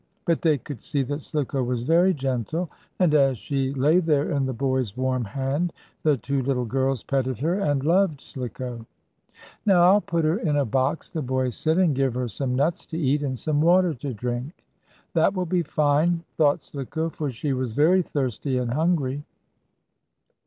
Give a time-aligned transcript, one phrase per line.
[0.25, 4.47] But they could see that Slicko was very gentle, and, as she lay there, in
[4.47, 8.87] the boy's warm hand, the two little girls petted her, and loved Slicko.
[9.63, 12.87] "Now I'll put her in a box," the boy said, "and give her some nuts
[12.87, 14.63] to eat and some water to drink."
[15.13, 19.23] "That will be fine!" thought Slicko, for she was very thirsty and hungry.